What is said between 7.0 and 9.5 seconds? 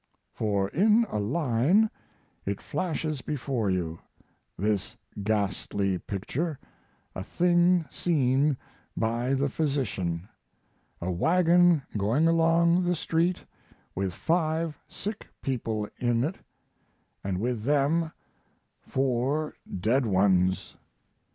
a thing seen by the